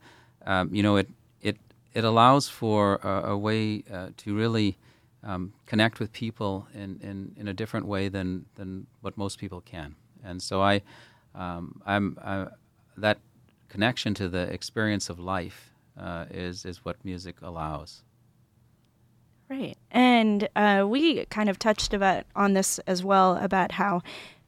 um, 0.53 0.75
you 0.77 0.83
know 0.87 0.97
it 1.03 1.09
it 1.43 1.57
it 1.99 2.05
allows 2.05 2.49
for 2.61 2.81
a, 3.13 3.15
a 3.35 3.37
way 3.47 3.83
uh, 3.93 4.09
to 4.23 4.29
really 4.43 4.71
um, 5.23 5.53
connect 5.67 5.99
with 6.01 6.13
people 6.13 6.67
in, 6.75 6.99
in, 7.03 7.33
in 7.37 7.49
a 7.49 7.55
different 7.55 7.87
way 7.87 8.09
than 8.09 8.47
than 8.55 8.87
what 9.01 9.17
most 9.17 9.39
people 9.39 9.61
can, 9.61 9.95
and 10.25 10.43
so 10.43 10.63
I, 10.63 10.83
um, 11.35 11.81
I'm 11.87 12.17
I, 12.23 12.47
that 12.97 13.19
connection 13.69 14.15
to 14.15 14.29
the 14.29 14.43
experience 14.53 15.09
of 15.11 15.19
life 15.19 15.73
uh, 16.01 16.27
is 16.31 16.65
is 16.65 16.85
what 16.85 16.97
music 17.05 17.37
allows. 17.43 18.03
Right. 19.51 19.77
And 19.91 20.49
uh, 20.57 20.85
we 20.87 21.25
kind 21.27 21.49
of 21.49 21.59
touched 21.59 21.95
about 21.95 22.25
on 22.37 22.53
this 22.53 22.79
as 22.81 23.03
well 23.03 23.37
about 23.37 23.73
how 23.73 24.03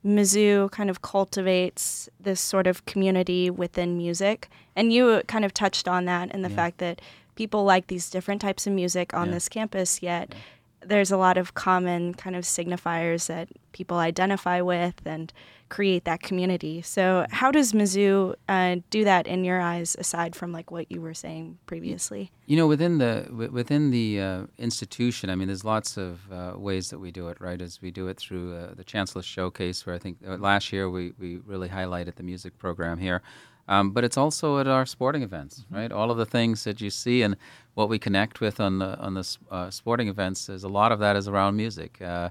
Mizzou 0.05 0.71
kind 0.71 0.91
of 0.91 1.01
cultivates 1.01 2.09
this 2.19 2.39
sort 2.41 2.67
of 2.67 2.85
community 2.85 3.49
within 3.51 3.97
music. 3.97 4.51
And 4.77 4.93
you 4.93 5.23
kind 5.27 5.45
of 5.45 5.55
touched 5.55 5.89
on 5.89 6.05
that 6.05 6.29
and 6.33 6.45
the 6.45 6.51
Yeah. 6.51 6.57
fact 6.57 6.79
that 6.79 7.01
people 7.35 7.65
like 7.65 7.87
these 7.87 8.11
different 8.11 8.43
types 8.43 8.67
of 8.67 8.75
music 8.75 9.15
on 9.15 9.29
Yeah. 9.29 9.35
this 9.35 9.49
campus, 9.49 10.03
yet 10.03 10.35
there's 10.83 11.11
a 11.11 11.17
lot 11.17 11.37
of 11.37 11.55
common 11.55 12.15
kind 12.15 12.35
of 12.35 12.45
signifiers 12.45 13.27
that 13.27 13.49
people 13.73 13.99
identify 13.99 14.61
with 14.61 14.95
and 15.05 15.33
create 15.69 16.05
that 16.05 16.21
community. 16.21 16.83
So, 16.83 17.27
how 17.31 17.51
does 17.51 17.73
Mizzou 17.73 18.35
uh, 18.49 18.77
do 18.91 19.05
that 19.05 19.27
in 19.27 19.45
your 19.45 19.61
eyes, 19.61 19.97
aside 19.99 20.35
from 20.35 20.53
like 20.53 20.71
what 20.71 20.91
you 20.91 21.01
were 21.01 21.15
saying 21.15 21.59
previously? 21.67 22.31
You 22.47 22.57
know, 22.57 22.67
within 22.67 22.99
the 22.99 23.49
within 23.53 23.91
the 23.91 24.21
uh, 24.21 24.43
institution, 24.59 25.31
I 25.31 25.35
mean, 25.37 25.49
there's 25.49 25.65
lots 25.65 25.97
of 25.97 26.21
uh, 26.33 26.55
ways 26.57 26.91
that 26.91 26.99
we 26.99 27.11
do 27.11 27.29
it. 27.29 27.41
Right, 27.41 27.61
as 27.61 27.81
we 27.81 27.91
do 27.91 28.09
it 28.09 28.19
through 28.19 28.57
uh, 28.57 28.75
the 28.75 28.85
Chancellor's 28.85 29.27
Showcase, 29.27 29.87
where 29.87 29.95
I 29.95 29.99
think 29.99 30.19
uh, 30.27 30.37
last 30.37 30.73
year 30.73 30.91
we, 30.91 31.13
we 31.19 31.37
really 31.39 31.69
highlighted 31.69 32.17
the 32.17 32.23
music 32.23 32.59
program 32.59 32.99
here. 32.99 33.23
Um, 33.71 33.93
but 33.93 34.03
it's 34.03 34.19
also 34.19 34.59
at 34.59 34.67
our 34.67 34.85
sporting 34.85 35.23
events, 35.23 35.65
right? 35.71 35.93
All 35.93 36.11
of 36.11 36.19
the 36.19 36.27
things 36.27 36.65
that 36.65 36.81
you 36.81 36.91
see 36.91 37.23
and 37.23 37.37
what 37.75 37.89
we 37.89 38.01
connect 38.01 38.41
with 38.41 38.59
on 38.59 38.81
the 38.81 38.99
on 38.99 39.15
the 39.15 39.37
uh, 39.51 39.71
sporting 39.71 40.09
events 40.09 40.49
is 40.49 40.65
a 40.65 40.69
lot 40.69 40.91
of 40.91 40.99
that 40.99 41.15
is 41.17 41.29
around 41.29 41.57
music. 41.57 42.03
Uh, 42.03 42.31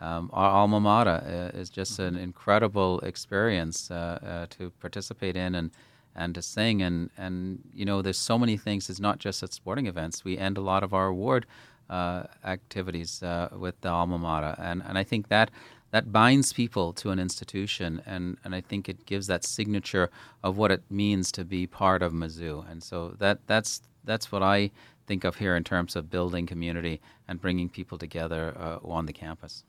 um, 0.00 0.30
our 0.32 0.50
alma 0.50 0.80
mater 0.80 1.22
uh, 1.54 1.56
is 1.58 1.70
just 1.70 2.00
an 2.00 2.16
incredible 2.16 2.98
experience 3.00 3.90
uh, 3.90 3.94
uh, 3.94 4.46
to 4.58 4.70
participate 4.80 5.36
in 5.36 5.54
and 5.54 5.70
and 6.16 6.34
to 6.34 6.42
sing 6.42 6.82
and 6.82 7.10
and 7.16 7.60
you 7.72 7.84
know 7.84 8.02
there's 8.02 8.18
so 8.18 8.36
many 8.36 8.56
things. 8.56 8.90
It's 8.90 8.98
not 9.00 9.20
just 9.20 9.44
at 9.44 9.52
sporting 9.52 9.86
events. 9.86 10.24
We 10.24 10.38
end 10.38 10.58
a 10.58 10.60
lot 10.60 10.82
of 10.82 10.92
our 10.92 11.06
award 11.06 11.46
uh, 11.88 12.24
activities 12.44 13.22
uh, 13.22 13.48
with 13.52 13.80
the 13.82 13.90
alma 13.90 14.18
mater, 14.18 14.56
and 14.58 14.82
and 14.84 14.98
I 14.98 15.04
think 15.04 15.28
that 15.28 15.52
that 15.90 16.12
binds 16.12 16.52
people 16.52 16.92
to 16.94 17.10
an 17.10 17.18
institution, 17.18 18.02
and 18.06 18.38
and 18.44 18.54
I 18.54 18.60
think 18.60 18.88
it 18.88 19.06
gives 19.06 19.26
that 19.26 19.44
signature 19.44 20.10
of 20.42 20.56
what 20.56 20.70
it 20.70 20.82
means 20.90 21.32
to 21.32 21.44
be 21.44 21.66
part 21.66 22.02
of 22.02 22.12
Mizzou, 22.12 22.70
and 22.70 22.82
so 22.82 23.16
that 23.18 23.46
that's 23.46 23.82
that's 24.04 24.32
what 24.32 24.42
I 24.42 24.70
think 25.06 25.24
of 25.24 25.36
here 25.36 25.56
in 25.56 25.64
terms 25.64 25.96
of 25.96 26.08
building 26.08 26.46
community 26.46 27.00
and 27.26 27.40
bringing 27.40 27.68
people 27.68 27.98
together 27.98 28.54
uh, 28.56 28.78
on 28.84 29.06
the 29.06 29.12
campus. 29.12 29.64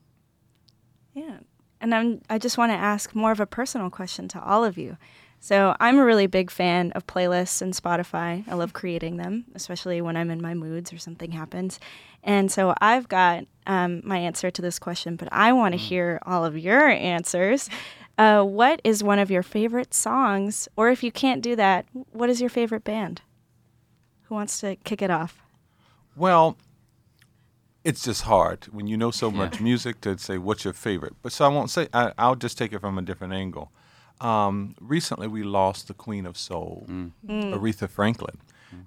Yeah. 1.14 1.38
And 1.80 1.92
I'm, 1.92 2.20
I 2.30 2.38
just 2.38 2.56
want 2.56 2.70
to 2.70 2.76
ask 2.76 3.12
more 3.14 3.32
of 3.32 3.40
a 3.40 3.46
personal 3.46 3.90
question 3.90 4.28
to 4.28 4.42
all 4.42 4.64
of 4.64 4.78
you. 4.78 4.96
So, 5.40 5.74
I'm 5.80 5.98
a 5.98 6.04
really 6.04 6.28
big 6.28 6.52
fan 6.52 6.92
of 6.92 7.08
playlists 7.08 7.60
and 7.60 7.74
Spotify. 7.74 8.46
I 8.46 8.54
love 8.54 8.72
creating 8.72 9.16
them, 9.16 9.46
especially 9.56 10.00
when 10.00 10.16
I'm 10.16 10.30
in 10.30 10.40
my 10.40 10.54
moods 10.54 10.92
or 10.92 10.98
something 10.98 11.32
happens. 11.32 11.80
And 12.22 12.52
so, 12.52 12.72
I've 12.80 13.08
got 13.08 13.46
um, 13.66 14.02
my 14.04 14.18
answer 14.18 14.50
to 14.50 14.62
this 14.62 14.78
question, 14.78 15.16
but 15.16 15.28
I 15.32 15.52
want 15.52 15.72
to 15.72 15.78
hear 15.78 16.18
all 16.24 16.44
of 16.44 16.58
your 16.58 16.88
answers. 16.88 17.68
Uh, 18.18 18.42
what 18.42 18.80
is 18.84 19.02
one 19.02 19.18
of 19.18 19.30
your 19.30 19.42
favorite 19.42 19.94
songs? 19.94 20.68
Or 20.76 20.90
if 20.90 21.02
you 21.02 21.10
can't 21.10 21.42
do 21.42 21.56
that, 21.56 21.86
what 22.12 22.28
is 22.28 22.40
your 22.40 22.50
favorite 22.50 22.84
band? 22.84 23.22
Who 24.24 24.34
wants 24.34 24.60
to 24.60 24.76
kick 24.76 25.02
it 25.02 25.10
off? 25.10 25.42
Well, 26.16 26.56
it's 27.84 28.04
just 28.04 28.22
hard 28.22 28.66
when 28.66 28.86
you 28.86 28.96
know 28.96 29.10
so 29.10 29.30
much 29.30 29.60
music 29.60 30.00
to 30.02 30.16
say 30.18 30.38
what's 30.38 30.64
your 30.64 30.72
favorite. 30.74 31.14
But 31.22 31.32
so 31.32 31.44
I 31.44 31.48
won't 31.48 31.70
say. 31.70 31.88
I, 31.92 32.12
I'll 32.18 32.36
just 32.36 32.58
take 32.58 32.72
it 32.72 32.80
from 32.80 32.98
a 32.98 33.02
different 33.02 33.32
angle. 33.32 33.72
Um, 34.20 34.76
recently, 34.80 35.26
we 35.26 35.42
lost 35.42 35.88
the 35.88 35.94
Queen 35.94 36.26
of 36.26 36.36
Soul, 36.36 36.86
Aretha 37.28 37.88
Franklin, 37.88 38.38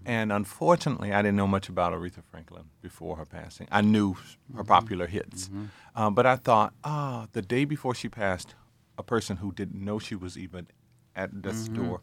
and 0.06 0.32
unfortunately, 0.32 1.12
I 1.14 1.22
didn't 1.22 1.36
know 1.38 1.48
much 1.48 1.70
about 1.70 1.94
Aretha 1.94 2.24
Franklin 2.24 2.66
before 2.82 3.16
her 3.18 3.26
passing. 3.26 3.68
I 3.72 3.82
knew 3.82 4.16
her 4.56 4.64
popular 4.64 5.08
hits, 5.08 5.50
um, 5.96 6.14
but 6.16 6.26
I 6.26 6.36
thought, 6.36 6.74
ah, 6.84 7.28
the 7.34 7.42
day 7.42 7.66
before 7.66 7.94
she 7.96 8.10
passed, 8.10 8.56
a 8.98 9.04
person 9.04 9.38
who 9.38 9.52
didn't 9.52 9.84
know 9.84 10.00
she 10.00 10.16
was 10.16 10.38
even 10.38 10.68
at 11.16 11.44
the 11.44 11.54
store, 11.54 12.02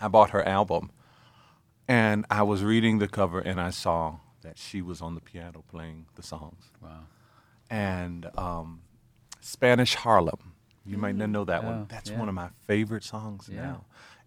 I 0.00 0.08
bought 0.08 0.30
her 0.30 0.42
album. 0.46 0.90
And 1.88 2.24
I 2.30 2.42
was 2.44 2.62
reading 2.62 2.98
the 2.98 3.08
cover 3.08 3.40
and 3.40 3.60
I 3.60 3.70
saw 3.70 4.18
that 4.42 4.58
she 4.58 4.80
was 4.80 5.02
on 5.02 5.14
the 5.16 5.20
piano 5.20 5.64
playing 5.68 6.06
the 6.14 6.22
songs. 6.22 6.70
Wow. 6.80 7.00
And 7.68 8.26
um, 8.38 8.82
Spanish 9.40 9.94
Harlem, 9.96 10.54
you 10.86 10.96
might 10.98 11.16
not 11.16 11.30
know 11.30 11.44
that 11.44 11.62
Oh, 11.64 11.66
one. 11.66 11.86
That's 11.88 12.10
yeah. 12.10 12.18
one 12.18 12.28
of 12.28 12.34
my 12.34 12.50
favorite 12.66 13.04
songs 13.04 13.48
Yeah. 13.52 13.62
now. 13.62 13.84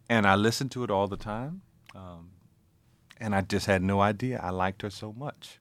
And 0.10 0.28
I 0.28 0.36
listen 0.36 0.68
to 0.70 0.84
it 0.84 0.92
all 0.92 1.08
the 1.08 1.18
time. 1.18 1.62
Um, 1.96 2.32
and 3.24 3.34
I 3.34 3.40
just 3.40 3.68
had 3.68 3.82
no 3.82 4.02
idea 4.02 4.38
I 4.44 4.50
liked 4.50 4.82
her 4.82 4.90
so 4.90 5.14
much. 5.14 5.60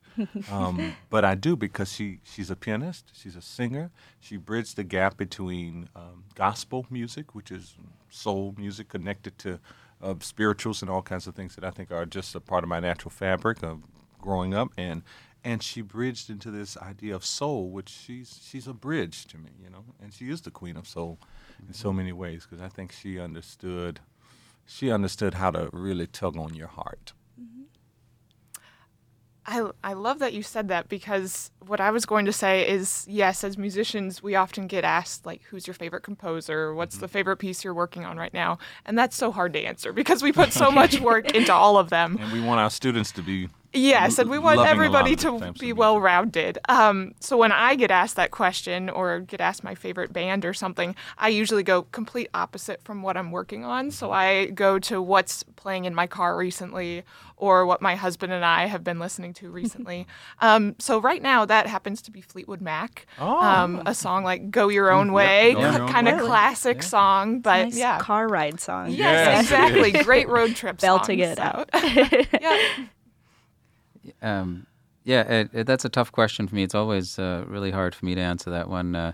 um, 0.51 0.95
but 1.09 1.23
I 1.23 1.33
do 1.33 1.55
because 1.55 1.93
she, 1.93 2.19
she's 2.23 2.51
a 2.51 2.57
pianist, 2.57 3.11
she's 3.13 3.37
a 3.37 3.41
singer. 3.41 3.89
She 4.19 4.35
bridged 4.35 4.75
the 4.75 4.83
gap 4.83 5.15
between 5.15 5.87
um, 5.95 6.25
gospel 6.35 6.85
music, 6.89 7.33
which 7.33 7.51
is 7.51 7.75
soul 8.09 8.53
music 8.57 8.89
connected 8.89 9.37
to 9.39 9.59
uh, 10.01 10.15
spirituals 10.19 10.81
and 10.81 10.91
all 10.91 11.01
kinds 11.01 11.25
of 11.25 11.35
things 11.35 11.55
that 11.55 11.63
I 11.63 11.71
think 11.71 11.89
are 11.89 12.05
just 12.05 12.35
a 12.35 12.41
part 12.41 12.65
of 12.65 12.69
my 12.69 12.81
natural 12.81 13.11
fabric 13.11 13.63
of 13.63 13.81
growing 14.19 14.53
up. 14.53 14.69
And 14.77 15.01
and 15.45 15.63
she 15.63 15.81
bridged 15.81 16.29
into 16.29 16.51
this 16.51 16.77
idea 16.77 17.15
of 17.15 17.25
soul, 17.25 17.69
which 17.69 17.89
she's 17.89 18.41
she's 18.43 18.67
a 18.67 18.73
bridge 18.73 19.25
to 19.27 19.37
me, 19.37 19.51
you 19.61 19.69
know. 19.69 19.85
And 20.01 20.13
she 20.13 20.29
is 20.29 20.41
the 20.41 20.51
queen 20.51 20.75
of 20.75 20.85
soul 20.85 21.17
in 21.65 21.73
so 21.73 21.93
many 21.93 22.11
ways 22.11 22.45
because 22.45 22.61
I 22.61 22.67
think 22.67 22.91
she 22.91 23.19
understood 23.19 24.01
she 24.65 24.91
understood 24.91 25.35
how 25.35 25.51
to 25.51 25.69
really 25.71 26.07
tug 26.07 26.37
on 26.37 26.53
your 26.55 26.67
heart. 26.67 27.13
I, 29.45 29.69
I 29.83 29.93
love 29.93 30.19
that 30.19 30.33
you 30.33 30.41
said 30.41 30.69
that 30.69 30.87
because 30.87 31.51
what 31.65 31.81
I 31.81 31.91
was 31.91 32.05
going 32.05 32.25
to 32.25 32.33
say 32.33 32.67
is 32.67 33.05
yes, 33.09 33.43
as 33.43 33.57
musicians, 33.57 34.23
we 34.23 34.35
often 34.35 34.67
get 34.67 34.83
asked, 34.83 35.25
like, 35.25 35.41
who's 35.43 35.67
your 35.67 35.73
favorite 35.73 36.03
composer? 36.03 36.73
What's 36.73 36.97
the 36.97 37.07
mm-hmm. 37.07 37.13
favorite 37.13 37.37
piece 37.37 37.63
you're 37.63 37.73
working 37.73 38.05
on 38.05 38.17
right 38.17 38.33
now? 38.33 38.57
And 38.85 38.97
that's 38.97 39.15
so 39.17 39.31
hard 39.31 39.53
to 39.53 39.59
answer 39.59 39.91
because 39.91 40.23
we 40.23 40.31
put 40.31 40.53
so 40.53 40.71
much 40.81 40.99
work 41.01 41.35
into 41.35 41.53
all 41.53 41.77
of 41.77 41.89
them. 41.89 42.17
And 42.21 42.31
we 42.31 42.41
want 42.41 42.61
our 42.61 42.69
students 42.69 43.11
to 43.13 43.21
be 43.21 43.49
Yes, 43.73 44.19
and 44.19 44.29
we 44.29 44.37
want 44.37 44.57
loving 44.57 44.71
a 44.71 44.89
lot 44.89 45.07
everybody 45.07 45.15
to 45.17 45.53
be 45.59 45.73
well 45.73 45.99
rounded. 45.99 46.59
Um, 46.69 47.13
so 47.19 47.37
when 47.37 47.51
I 47.51 47.75
get 47.75 47.89
asked 47.91 48.15
that 48.17 48.31
question 48.31 48.89
or 48.89 49.19
get 49.21 49.41
asked 49.41 49.63
my 49.63 49.73
favorite 49.75 50.13
band 50.13 50.45
or 50.45 50.53
something, 50.53 50.95
I 51.17 51.29
usually 51.29 51.63
go 51.63 51.83
complete 51.83 52.29
opposite 52.33 52.83
from 52.83 53.01
what 53.01 53.17
I'm 53.17 53.31
working 53.31 53.65
on. 53.65 53.91
So 53.91 54.11
I 54.11 54.47
go 54.47 54.77
to 54.79 55.01
what's 55.01 55.43
playing 55.55 55.85
in 55.85 55.95
my 55.95 56.05
car 56.05 56.37
recently 56.37 57.03
or 57.35 57.65
what 57.65 57.81
my 57.81 57.95
husband 57.95 58.31
and 58.31 58.45
I 58.45 58.67
have 58.67 58.83
been 58.83 58.99
listening 58.99 59.33
to 59.35 59.49
recently. 59.49 60.07
um, 60.39 60.75
so 60.79 61.01
right 61.01 61.21
now 61.21 61.45
that 61.45 61.67
happens 61.67 62.01
to 62.03 62.11
be 62.11 62.21
Fleetwood 62.21 62.61
Mac, 62.61 63.07
um, 63.17 63.81
a 63.85 63.95
song 63.95 64.23
like 64.23 64.51
"Go 64.51 64.69
Your 64.69 64.91
Own 64.91 65.13
Way," 65.13 65.53
Go 65.53 65.87
kind 65.87 66.07
of 66.07 66.19
Way. 66.19 66.25
classic 66.25 66.83
song, 66.83 67.39
but 67.39 67.63
nice 67.63 67.77
yeah. 67.77 67.99
car 67.99 68.27
ride 68.27 68.59
song. 68.59 68.91
Yes, 68.91 68.99
Yes, 68.99 69.43
exactly. 69.45 69.91
Great 70.03 70.29
road 70.29 70.55
trip 70.55 70.77
Belting 70.81 71.19
songs, 71.19 71.31
it 71.31 71.37
so- 71.37 71.43
out. 71.43 71.69
yeah. 72.41 72.85
Um, 74.21 74.67
yeah, 75.03 75.21
it, 75.21 75.49
it, 75.53 75.67
that's 75.67 75.85
a 75.85 75.89
tough 75.89 76.11
question 76.11 76.47
for 76.47 76.55
me. 76.55 76.63
It's 76.63 76.75
always 76.75 77.19
uh, 77.19 77.43
really 77.47 77.71
hard 77.71 77.93
for 77.93 78.05
me 78.05 78.15
to 78.15 78.21
answer 78.21 78.49
that 78.51 78.69
one. 78.69 78.95
Uh, 78.95 79.13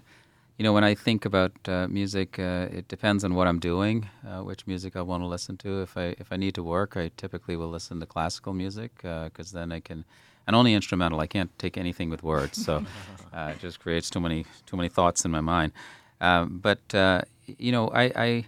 you 0.57 0.63
know, 0.63 0.73
when 0.73 0.83
I 0.83 0.93
think 0.93 1.25
about 1.25 1.53
uh, 1.67 1.87
music, 1.87 2.37
uh, 2.37 2.67
it 2.71 2.87
depends 2.87 3.23
on 3.23 3.33
what 3.33 3.47
I'm 3.47 3.59
doing, 3.59 4.09
uh, 4.27 4.43
which 4.43 4.67
music 4.67 4.95
I 4.95 5.01
want 5.01 5.23
to 5.23 5.27
listen 5.27 5.57
to. 5.57 5.81
If 5.81 5.95
I 5.97 6.15
if 6.19 6.31
I 6.31 6.35
need 6.35 6.53
to 6.55 6.63
work, 6.63 6.97
I 6.97 7.11
typically 7.15 7.55
will 7.55 7.69
listen 7.69 7.99
to 8.01 8.05
classical 8.05 8.53
music 8.53 8.91
because 9.01 9.51
then 9.51 9.71
I 9.71 9.79
can, 9.79 10.03
and 10.45 10.55
only 10.55 10.73
instrumental. 10.73 11.21
I 11.21 11.27
can't 11.27 11.57
take 11.57 11.77
anything 11.77 12.09
with 12.09 12.23
words, 12.23 12.63
so 12.63 12.83
uh, 13.33 13.53
it 13.55 13.59
just 13.59 13.79
creates 13.79 14.09
too 14.09 14.19
many 14.19 14.45
too 14.65 14.75
many 14.75 14.89
thoughts 14.89 15.23
in 15.23 15.31
my 15.31 15.41
mind. 15.41 15.71
Um, 16.19 16.59
but 16.61 16.93
uh, 16.93 17.21
you 17.57 17.71
know, 17.71 17.87
I, 17.87 18.11
I 18.15 18.45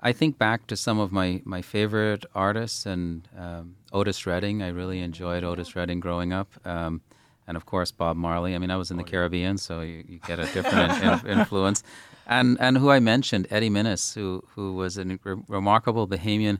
I 0.00 0.12
think 0.12 0.38
back 0.38 0.66
to 0.68 0.76
some 0.76 0.98
of 0.98 1.10
my, 1.12 1.42
my 1.44 1.62
favorite 1.62 2.24
artists 2.34 2.86
and 2.86 3.26
um, 3.36 3.74
Otis 3.92 4.26
Redding. 4.26 4.62
I 4.62 4.68
really 4.68 5.00
enjoyed 5.00 5.44
Otis 5.44 5.74
Redding 5.76 6.00
growing 6.00 6.32
up. 6.32 6.50
Um, 6.64 7.00
and 7.46 7.56
of 7.56 7.64
course, 7.64 7.90
Bob 7.90 8.16
Marley. 8.16 8.54
I 8.54 8.58
mean, 8.58 8.70
I 8.70 8.76
was 8.76 8.90
in 8.90 8.98
the 8.98 9.04
Caribbean, 9.04 9.56
so 9.56 9.80
you, 9.80 10.04
you 10.06 10.18
get 10.26 10.38
a 10.38 10.46
different 10.52 11.24
in, 11.24 11.38
influence. 11.38 11.82
And, 12.26 12.58
and 12.60 12.76
who 12.76 12.90
I 12.90 13.00
mentioned, 13.00 13.46
Eddie 13.50 13.70
Minnis, 13.70 14.14
who, 14.14 14.44
who 14.54 14.74
was 14.74 14.98
a 14.98 15.04
re- 15.04 15.42
remarkable 15.48 16.06
Bahamian 16.06 16.58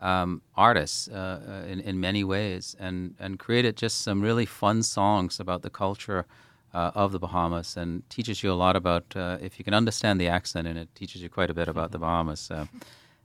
um, 0.00 0.40
artist 0.56 1.10
uh, 1.12 1.14
uh, 1.14 1.64
in, 1.68 1.80
in 1.80 2.00
many 2.00 2.24
ways 2.24 2.74
and, 2.80 3.14
and 3.20 3.38
created 3.38 3.76
just 3.76 4.00
some 4.00 4.22
really 4.22 4.46
fun 4.46 4.82
songs 4.82 5.38
about 5.38 5.62
the 5.62 5.70
culture 5.70 6.26
uh, 6.74 6.90
of 6.94 7.12
the 7.12 7.18
Bahamas 7.18 7.76
and 7.76 8.08
teaches 8.08 8.42
you 8.42 8.50
a 8.50 8.54
lot 8.54 8.74
about, 8.74 9.04
uh, 9.14 9.36
if 9.40 9.58
you 9.58 9.64
can 9.64 9.74
understand 9.74 10.18
the 10.18 10.28
accent 10.28 10.66
and 10.66 10.78
it, 10.78 10.88
teaches 10.94 11.22
you 11.22 11.28
quite 11.28 11.50
a 11.50 11.54
bit 11.54 11.68
about 11.68 11.92
the 11.92 11.98
Bahamas. 12.06 12.50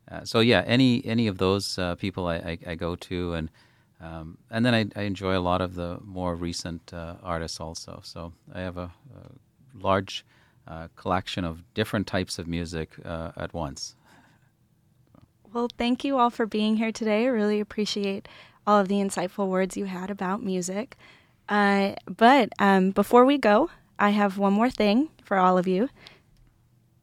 Uh, 0.10 0.16
uh, 0.16 0.26
so 0.26 0.40
yeah, 0.40 0.64
any 0.66 1.06
any 1.06 1.28
of 1.28 1.38
those 1.38 1.78
uh, 1.78 1.96
people 1.96 2.28
I, 2.28 2.36
I, 2.36 2.58
I, 2.68 2.76
go 2.76 2.96
to, 2.96 3.34
and 3.34 3.50
um, 4.02 4.38
and 4.50 4.66
then 4.66 4.74
I, 4.74 4.86
I, 4.96 5.04
enjoy 5.04 5.38
a 5.38 5.40
lot 5.40 5.62
of 5.62 5.76
the 5.76 6.00
more 6.04 6.36
recent 6.36 6.94
uh, 6.94 7.16
artists 7.24 7.60
also. 7.60 8.02
So 8.04 8.34
I 8.54 8.62
have 8.62 8.78
a, 8.78 8.92
a 9.16 9.80
large 9.80 10.26
collection 10.98 11.46
of 11.46 11.64
different 11.74 12.08
types 12.08 12.40
of 12.40 12.46
music 12.46 12.90
at 13.06 13.54
once. 13.54 13.96
Well, 15.54 15.70
thank 15.78 16.04
you 16.04 16.18
all 16.18 16.30
for 16.30 16.46
being 16.46 16.76
here 16.76 16.92
today. 16.92 17.24
I 17.24 17.28
really 17.28 17.62
appreciate 17.62 18.28
all 18.68 18.82
of 18.82 18.90
the 18.90 18.96
insightful 18.96 19.48
words 19.48 19.78
you 19.78 19.86
had 19.86 20.12
about 20.12 20.44
music. 20.44 20.98
Uh, 21.48 21.94
but 22.06 22.50
um, 22.60 22.92
before 22.92 23.26
we 23.26 23.38
go, 23.38 23.70
I 23.98 24.10
have 24.10 24.38
one 24.38 24.54
more 24.54 24.70
thing 24.70 25.10
for 25.24 25.38
all 25.38 25.58
of 25.58 25.66
you. 25.66 25.90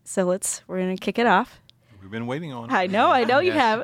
So 0.04 0.24
let's, 0.24 0.62
we're 0.66 0.78
going 0.78 0.96
to 0.96 1.02
kick 1.02 1.18
it 1.18 1.26
off. 1.26 1.60
We've 2.14 2.20
been 2.20 2.28
waiting 2.28 2.52
on. 2.52 2.70
I 2.70 2.86
know, 2.86 3.10
I 3.10 3.24
know 3.24 3.40
you 3.40 3.50
have. 3.50 3.82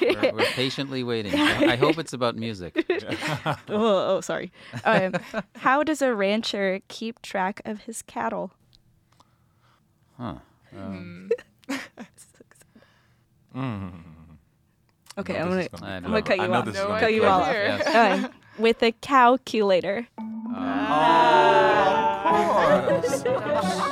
we're, 0.00 0.32
we're, 0.34 0.44
patiently 0.54 1.02
waiting. 1.02 1.34
I 1.34 1.74
hope 1.74 1.98
it's 1.98 2.12
about 2.12 2.36
music. 2.36 2.86
oh, 2.88 3.56
oh, 3.68 4.20
sorry. 4.20 4.52
Um, 4.84 5.14
how 5.56 5.82
does 5.82 6.00
a 6.00 6.14
rancher 6.14 6.78
keep 6.86 7.20
track 7.22 7.60
of 7.64 7.80
his 7.80 8.02
cattle? 8.02 8.52
Huh. 10.16 10.34
Um. 10.78 11.28
mm. 13.52 13.92
Okay, 15.18 15.40
I'm 15.40 15.48
gonna, 15.48 15.66
I'm 15.82 16.02
gonna 16.04 16.22
cut 16.22 16.38
you 16.38 16.54
off. 16.54 16.66
No 16.66 16.86
cut 16.86 17.12
you 17.12 17.24
all 17.24 17.40
off. 17.40 17.52
Yes. 17.52 18.30
With 18.60 18.80
a 18.84 18.92
calculator. 18.92 20.06
Oh, 20.20 21.02
of 22.36 23.02
course. 23.02 23.91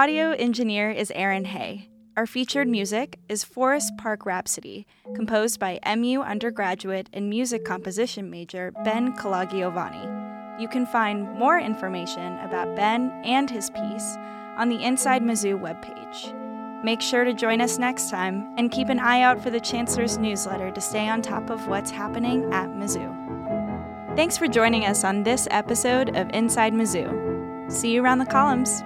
Audio 0.00 0.30
engineer 0.30 0.90
is 0.90 1.12
Aaron 1.14 1.44
Hay. 1.44 1.86
Our 2.16 2.24
featured 2.24 2.66
music 2.66 3.18
is 3.28 3.44
Forest 3.44 3.98
Park 3.98 4.24
Rhapsody, 4.24 4.86
composed 5.14 5.60
by 5.60 5.78
MU 5.94 6.22
undergraduate 6.22 7.10
and 7.12 7.28
music 7.28 7.66
composition 7.66 8.30
major 8.30 8.72
Ben 8.82 9.14
Calagiovanni. 9.14 10.58
You 10.58 10.68
can 10.68 10.86
find 10.86 11.30
more 11.32 11.58
information 11.58 12.38
about 12.38 12.74
Ben 12.76 13.10
and 13.26 13.50
his 13.50 13.68
piece 13.68 14.16
on 14.56 14.70
the 14.70 14.82
Inside 14.82 15.20
Mizzou 15.20 15.60
webpage. 15.60 16.82
Make 16.82 17.02
sure 17.02 17.24
to 17.24 17.34
join 17.34 17.60
us 17.60 17.76
next 17.76 18.08
time 18.08 18.54
and 18.56 18.72
keep 18.72 18.88
an 18.88 19.00
eye 19.00 19.20
out 19.20 19.42
for 19.42 19.50
the 19.50 19.60
Chancellor's 19.60 20.16
newsletter 20.16 20.70
to 20.70 20.80
stay 20.80 21.10
on 21.10 21.20
top 21.20 21.50
of 21.50 21.68
what's 21.68 21.90
happening 21.90 22.50
at 22.54 22.70
Mizzou. 22.70 24.16
Thanks 24.16 24.38
for 24.38 24.48
joining 24.48 24.86
us 24.86 25.04
on 25.04 25.24
this 25.24 25.46
episode 25.50 26.16
of 26.16 26.30
Inside 26.32 26.72
Mizzou. 26.72 27.70
See 27.70 27.92
you 27.92 28.02
around 28.02 28.20
the 28.20 28.24
columns. 28.24 28.82